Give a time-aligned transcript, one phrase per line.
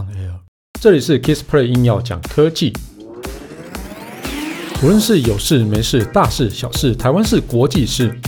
[0.00, 0.32] on air。
[0.80, 2.72] 这里是 Kissplay 硬要讲科技，
[4.82, 8.18] 无论是有事没事、大事小事、台湾事、国际事，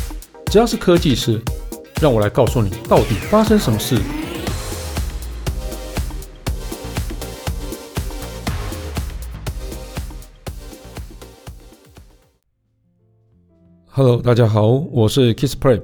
[0.46, 1.40] 只要是科技事，
[2.00, 3.96] 让我来告诉你到底发生什么事。
[13.94, 15.80] Hello，大家好，我是 Kissplay。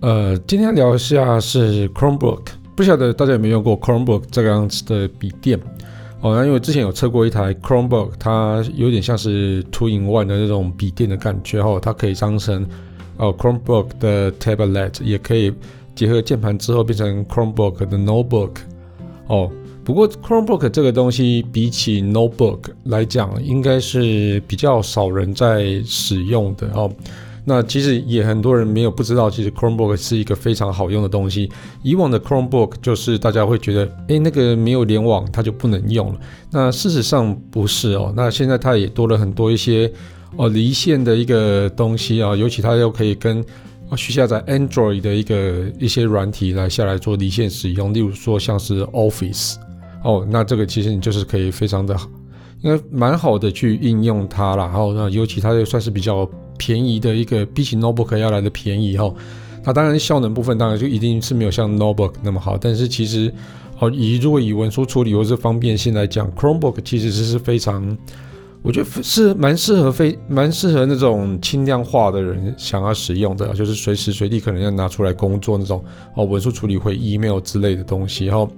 [0.00, 2.42] 呃，今天聊一下是 Chromebook，
[2.82, 5.56] 不晓得大家有没有用过 Chromebook 这个样子的笔电
[6.20, 6.34] 哦？
[6.34, 12.66] 那因为之前有测过一台 Chromebook，它有点像是 Two in One 的那种笔电的感觉哦，它可以当成
[13.18, 15.52] 哦 Chromebook 的 Tablet，也可以
[15.94, 18.50] 结合键盘之后变成 Chromebook 的 Notebook
[19.28, 19.48] 哦。
[19.84, 26.90] 不过 Chromebook 这个东西比起 Notebook 来讲，应该是比较少人在使用的哦。
[27.44, 31.50] 那其实也很多人没有不知道，其实 Chromebook 是一个非常好用的东西。
[31.82, 36.20] 以往的 Chromebook 就是大家会觉得，诶，那个没有联网它就不能用了。
[36.52, 38.12] 那事实上不是哦。
[38.16, 39.90] 那现在它也多了很多一些
[40.36, 43.44] 哦离线的一个东西啊，尤其它又可以跟
[43.96, 49.56] 去下载 Android 的一个一些软体来下来做离线使用，例如说像是 Office
[50.04, 52.08] 哦，那这个其实你就是可以非常的好，
[52.60, 54.66] 应该蛮好的去应用它啦。
[54.66, 56.30] 然后那尤其它又算是比较。
[56.64, 59.12] 便宜的一个，比起 Notebook 要来的便宜哈。
[59.64, 63.32] 那当然效能部分当然就一定是没有像 Notebook 那么好，但是其实
[63.80, 67.98] 哦，以如果以文书处理或是方便性来讲，Chromebook 其实是是非常，
[68.62, 78.48] 我觉得是蛮适合非蛮适合那种轻量化的人想要使用的，就是随时随地可能要拿出来工作那种哦，文书处理会 email 之类的东西哈。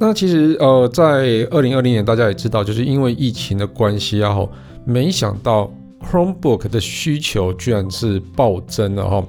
[0.00, 4.48] 那其实呃，在二零二零年大家也知道，就是因为疫情的关系啊，哈，
[4.84, 5.72] 没想到。
[6.00, 9.26] Chromebook 的需求居然是暴增了哈，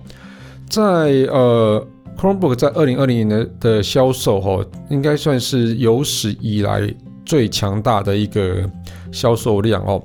[0.69, 0.81] 在
[1.29, 1.85] 呃
[2.17, 6.93] Chromebook 在二零二零年的的销售哈，应该算是有史以来
[7.25, 8.63] 最强大的一个
[9.11, 10.01] 销售量哦。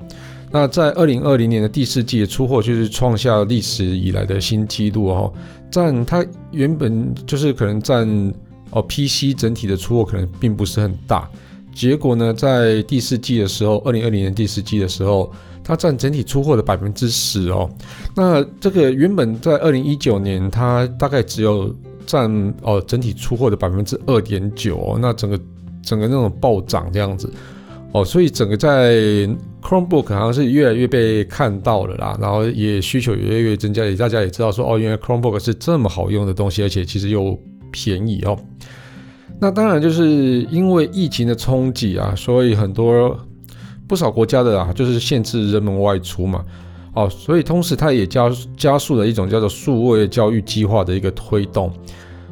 [0.51, 5.33] 那在二零二零年的第四季的出货就是创下历史以来的新纪录哦，
[5.71, 8.09] 占它原本就是可能占
[8.71, 11.29] 哦 PC 整体的出货可能并不是很大，
[11.75, 15.31] 结果呢，在第四季的时候，二零二零年第四季的时候。
[15.67, 17.69] 它占整体出货的百分之十哦，
[18.15, 25.41] 那这个原本在二零一九年，它大概只有占哦整体出货的百分之二点九哦，那整个
[25.83, 27.33] 整个那种暴涨这样子
[27.93, 28.93] 哦，所以整个在
[29.63, 38.39] Chromebook 好像是越来越被看到了啦，然后也需求也越来越增加，也大家也知道说哦，原来 Chromebook 是这么好用的东西，而且其实又便宜哦。
[39.41, 43.19] 那当然就是因为疫情的冲击啊，所以很多。
[43.87, 46.45] 不少国家的啊，就是限制人们外出嘛，
[46.95, 51.73] 哦，所以同时它也加加速了一种叫做数位教育计划的一个推动，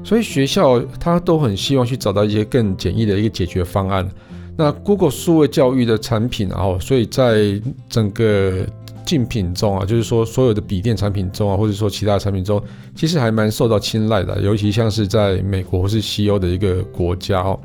[0.02, 4.08] 所以学校它都很希望去找到一些更简易的一个解决方案。
[4.56, 8.66] 那 Google 数位教育的产品啊，哦，所以在整个
[9.04, 12.62] 竞品中啊，就是说所有的笔电产品中啊，或者说其他产品中，
[12.94, 17.58] 其实还蛮受到青睐的，尤其像是在美国或是西欧的一个国家哦。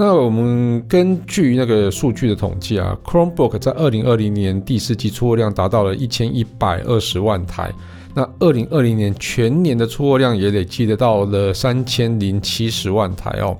[0.00, 7.70] 那我们根据那个数据的统计啊，Chromebook 在二零二零年第四季出货量达到了一千一百二十万台，
[8.14, 13.54] 那二零二零年全年的出货量也累计得到了三千零七十万台哦。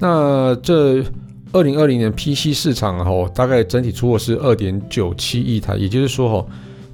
[0.00, 1.04] 那这
[1.52, 6.46] 二零二零年 PC 市场哦，大概整体出货是二点九七亿台，也就是说哦，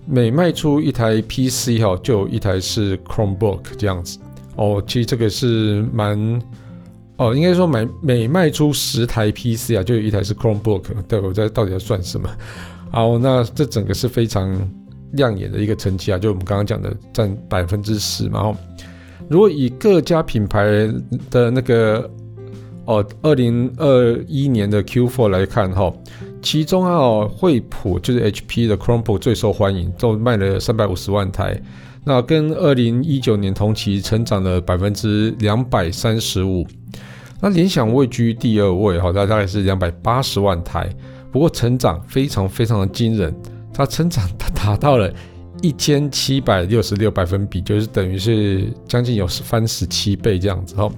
[0.05, 4.19] 每卖出一台 PC 哈，就有一台是 Chromebook 这样子
[4.57, 4.85] 哦。
[4.87, 6.39] 其实这个是蛮。
[7.17, 10.83] 哦，应该说每每卖出十台 PC 啊，就有一台是 Chromebook。
[11.09, 12.29] 对，我在到底要算什么？
[12.91, 14.57] 好，那这整个是非常
[15.13, 18.41] 亮眼的一个成绩啊，就我们刚刚讲的占百分之十嘛。
[18.41, 18.57] 哦，
[19.29, 20.93] 如果以各家品牌
[21.31, 22.09] 的那个
[22.85, 25.93] 哦，二零二一年的 Q4 来看哈，
[26.43, 31.61] 其中啊，惠普就是 HP 的 Chromebook 最受欢迎，都卖了三百五十万台，
[32.09, 36.65] 那跟二零一九年同期成长了百分之两百三十五。
[37.41, 40.89] 那联想位居第二位，哈，大概是两百八十万台，
[41.33, 43.35] 不过成长非常非常的惊人，
[43.75, 45.13] 它成长它达到了
[45.61, 50.89] 一千七百六十六百分比，就是等于是将近有翻十七倍这样子哈。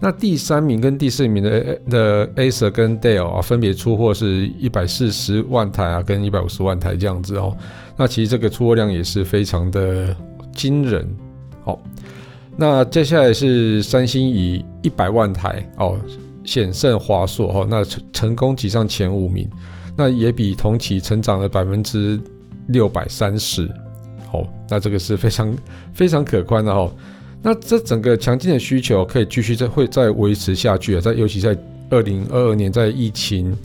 [0.00, 7.56] 那第三名跟第四名的的 Acer 跟 Dell 啊，分别出货是一百四十万台啊，跟一百五十万台这样子哦。
[7.98, 10.16] 那其实这个出货量也是非常的
[10.54, 11.06] 惊人，
[11.64, 11.78] 好。
[12.56, 15.96] 那接下来是三星以一百万台哦
[16.44, 19.48] 险胜华硕哈，那成成功挤上前五名，
[19.96, 22.20] 那也比同期成长了百分之
[22.68, 23.70] 六百三十，
[24.30, 25.56] 好，那这个是非常
[25.94, 26.92] 非常可观的哦。
[27.40, 31.56] 那这整个强劲的需求可以继续在会再维持下去啊，在尤其在
[31.90, 33.56] 二零二二年在疫情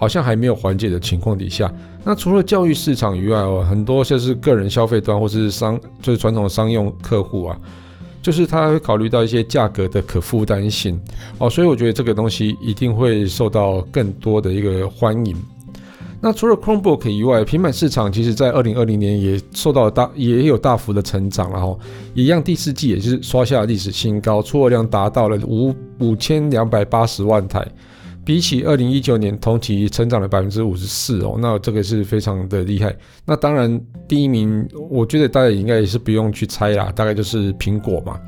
[0.00, 1.70] 好像还没有缓解的情况底下，
[2.02, 7.60] 那除了教育市场以外哦，很多像是个人消费端或是商，就是传统商用客户啊，
[8.22, 10.98] 就是他会考虑到一些价格的可负担性
[11.36, 15.36] 哦，所以我觉得这个东西一定会受到更多的一个欢迎。
[16.22, 21.78] 那除了 Chromebook 以外，平板市场其实在二零二零年也受到了大，也有大幅的成长，然后
[22.14, 27.66] 一样第四季也是刷下历史新高，出货量达到了五五千两百八十万台，
[28.30, 32.94] 比起二零一九年同期成长了百分之五十四哦，那这个是非常的厉害。
[33.26, 33.68] 那当然
[34.06, 38.20] 第一名，我觉得大家应该也是不用去猜啦，大概就是苹果嘛。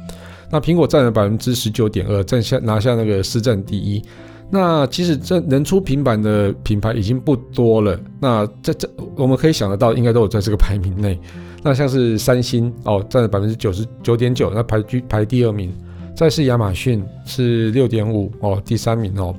[0.50, 4.02] 那苹果占了百分之十九点二，占下拿下那个市占第一。
[4.50, 7.96] 那其实这能出平板的品牌已经不多了。
[8.20, 11.16] 那在这我们可以想得到，应该都有在这个排名内。
[11.62, 15.72] 那像是三星哦，占了百分之九十九点九，那排居排第二名。
[16.16, 19.32] 再是亚马逊是六点五哦，第三名哦。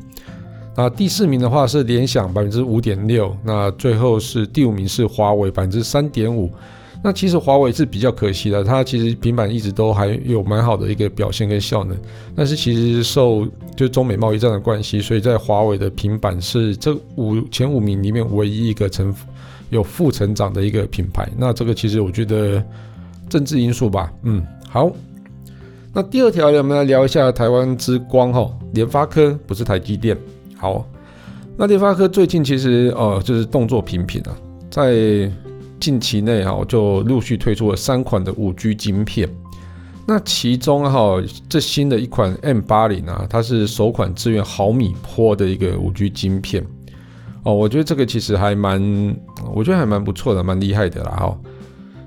[0.76, 3.36] 那第四名的话是联想百分之五点六。
[3.44, 6.52] 那最后是第五名是华为百分之三点五。
[7.06, 11.98] 那其实华为是比较可惜的，它其实平板一直都还有蛮好的一个表现跟效能，
[12.34, 19.14] 但是其实受就中美贸易战的关系，所以在华为的平板是这五前五名里面唯一一个成
[19.70, 21.28] 有负成长的一个品牌。
[21.36, 22.64] 那这个其实我觉得
[23.28, 24.90] 政治因素吧，嗯，好。
[25.92, 30.18] 那第二条呢，我们来聊一下台湾之光哈，联发科不是台积电。
[30.64, 30.86] 好，
[31.58, 34.32] 那联发科最近其实呃就是动作频频啊，
[34.72, 35.30] 在。
[35.80, 39.28] 近期内哈，就陆续推出了三款的五 G 晶片。
[40.08, 46.66] 那其中哈，这新的一款 M 八零啊，它是首款支援毫米波的一个五 G 晶片。
[47.44, 48.82] 哦，我觉得这个其实还蛮，
[49.54, 51.38] 我觉得还蛮不错的，蛮厉害的啦哈。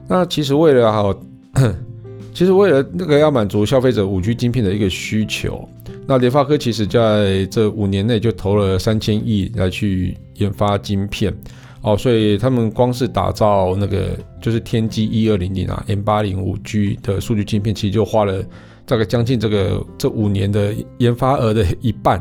[0.08, 1.14] 那其实为了哈，
[2.36, 5.66] 其实为了那个要满足消费者五 G 晶片的一个需求，
[6.06, 11.34] 那联发科其实在这五年内就投了三千亿来去研发晶片。
[11.80, 18.44] 哦，所以他们光是打造那个就是天玑一二零零啊，M 八零五 G 的数据晶片，其实就花了
[18.84, 22.20] 大概将近这个这五年的研发额的一半。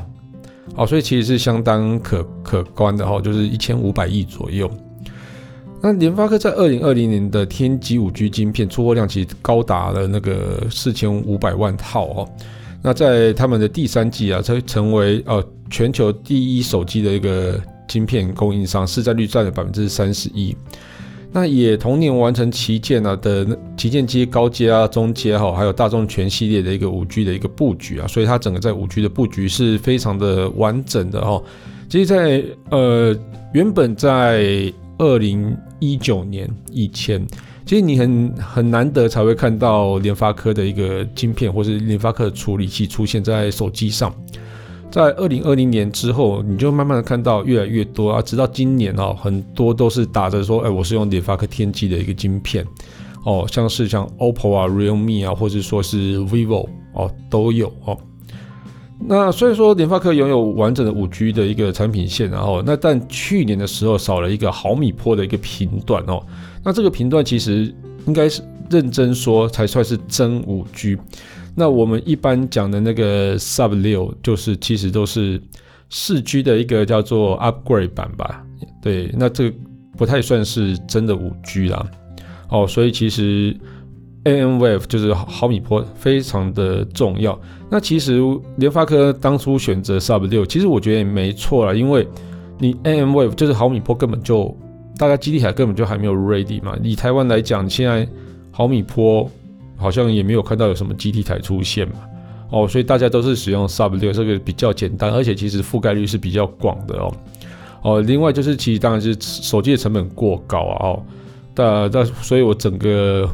[0.77, 4.71] 哦，所以其实是相当可可观的哈，就是一千五百亿左右。
[5.85, 12.29] 那联发科在二零二零年的天玑五 G 晶片出货量其实高达了那个四千五百万套哦。
[12.81, 17.61] 那在他们的第三季啊，才成为呃全球第一手机的一个。
[17.87, 20.55] 晶片供应商市占率占了百分之三十一，
[21.31, 23.45] 那也同年完成旗舰啊的
[23.77, 31.39] 旗舰机高阶啊、中阶哈，还有大众全系列的一个五 G 的一个布局啊，所以它整个在五 G 的布局是非常的完整的哈。
[31.87, 33.15] 其实在，在呃
[33.53, 37.25] 原本在二零一九年以前，
[37.65, 44.13] 其实你很很难得才会看到联发科的一个晶片或是联发科的处理器出现在手机上。
[44.91, 52.65] 在二零二零年之后，你就慢慢的看到越来越多啊，直到今年哦，很多都是打着说，哎，我是用联发科天玑的一个晶片，
[53.25, 57.97] 哦，像是像 OPPO 啊、Realme 啊，或者说是 Vivo 哦，都有哦。
[58.99, 66.25] 那虽然说联发科拥有完整的五 G 的一个产品线，然后那但去年的时候少了一个毫米波的一个频段哦，
[66.63, 67.73] 那这个频段其实
[68.07, 70.97] 应该是认真说才算是真五 G。
[71.53, 75.41] 那我们一般讲的那个 Sub 六，就是其实都是
[75.89, 78.43] 四 G 的一个叫做 Upgrade 版吧？
[78.81, 79.55] 对，那这个
[79.97, 81.85] 不太算是真的五 G 啦。
[82.49, 83.55] 哦，所以其实
[84.25, 87.39] AM wave 就是毫米波非常的重要。
[87.71, 88.19] 那其实
[88.57, 92.07] 联发科当初选择 Sub 六，其实我觉得也没错啦，因为
[92.59, 94.55] 你 AM wave 就是毫米波根本就
[94.97, 96.77] 大家基地台根本就还没有 ready 嘛。
[96.83, 98.07] 以台湾来讲，现在
[98.51, 99.29] 毫米波。
[99.77, 101.95] 好像也没有看到有什么基地台出现嘛，
[102.49, 107.13] 哦，所以大家都是使用 Sub 六，这个比较简单，而且其实覆盖率是比较广的哦，
[107.81, 111.03] 哦，另外就是其实当然是手机的成本过高啊，哦，
[111.53, 113.29] 但但所以我整个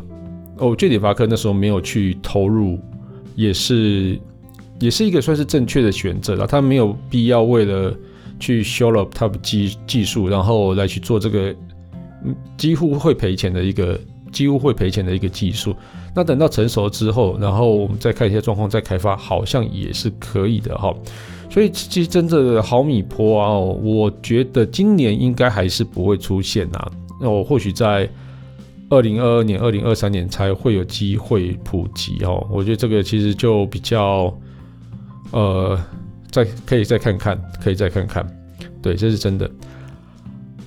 [0.61, 2.79] 哦，这联发科那时候没有去投入，
[3.35, 4.17] 也是
[4.79, 7.93] 也是一个算是正确的选择了，他没有必要为了
[8.39, 11.53] 去修了他的技技术，然后来去做这个
[12.23, 13.99] 嗯几乎会赔钱的一个。
[14.31, 15.75] 几乎会赔钱的一个技术，
[16.15, 20.95] 那等到成熟之后，然后我们再看一些状况再开发，好像也是可以的哈。
[21.49, 26.79] 所以其实真正的毫米波啊，我觉得今年应该还是不会出现呐。
[27.19, 28.09] 那我或许在
[28.91, 32.45] 二零二二年、二零二三年才会有机会普及哦。
[32.51, 34.31] 我觉得这个其实就比较，
[35.31, 35.79] 呃，
[36.29, 38.23] 再可以再看看，可以再看看，
[38.81, 39.49] 对，这是真的。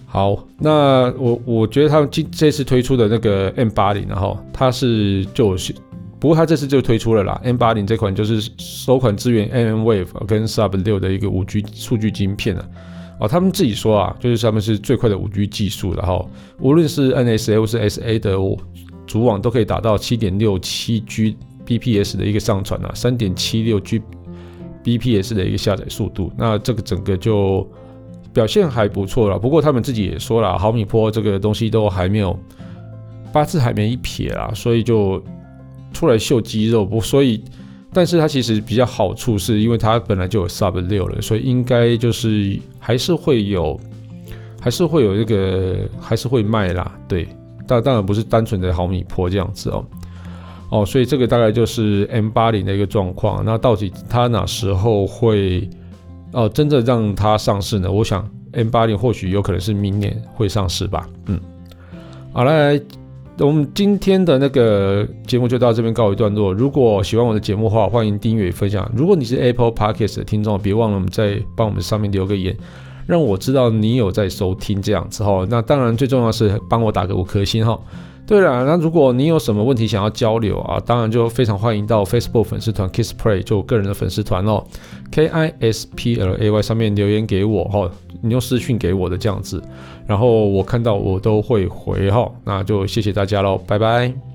[0.06, 5.74] 好，那我我觉得他们今这次推出的那个 M 八零，然后它是就是
[6.18, 12.64] 不过它这次就推出了啦，M 八零这款就是首款支援 mmWave 跟 Sub 六的一个五 G 数据晶片啊。
[13.20, 16.28] 哦，他们自己说啊，就是他们是最快的五 G 技术，然后
[16.58, 18.36] 无论是 NSA 或是 SA 的
[19.06, 26.32] 主网都可以达到七点六七 Gbps 的一个上传啊，三点七六 Gbps 的一个下载速度。
[26.36, 27.64] 那这个整个就
[28.32, 29.38] 表现还不错了。
[29.38, 32.36] 不过他们自己也说了，毫米波这个东西都还没有
[33.32, 35.22] 八字还没一撇啦，所以就
[35.92, 37.00] 出来秀肌肉不？
[37.00, 37.44] 所以。
[37.94, 43.78] 但是它其实比较好处是因为它本来就有 Sub 六了，所以应该就是还是会有，
[44.60, 46.92] 还是会有这个，还是会卖啦。
[47.06, 47.28] 对，
[47.68, 49.84] 但当然不是单纯的毫米波这样子哦。
[50.70, 53.44] 哦，所以这个大概就是 M 八零的一个状况。
[53.44, 55.70] 那到底它哪时候会
[56.32, 57.88] 哦真的让它上市呢？
[57.90, 61.08] 我想 M 八零或许有可能是明年会上市吧。
[61.26, 61.40] 嗯，
[62.32, 62.80] 好来。
[63.38, 66.52] 我们今天的那个节目就到这边告一段落。
[66.54, 68.88] 如果喜欢我的节目的话，欢迎订阅分享。
[68.94, 72.56] 如果你是 Apple Podcast 的听众，别忘了我们在帮我们上面留个言，
[73.06, 75.44] 让我知道你有在收听这样子哈。
[75.50, 77.76] 那当然最重要是帮我打个五颗星哈。
[78.26, 84.64] 对了，那如果你有什么问题想要交流啊，当然就非常欢迎到 Facebook 粉丝团 Kissplay 就我个人的粉丝团哦
[85.10, 87.90] ，K I S P L A Y 上面留言给我哈，
[88.22, 89.62] 你用私讯给我的这样子，
[90.06, 94.33] 然后我看到我都会回哈，那就谢谢大家喽，拜拜。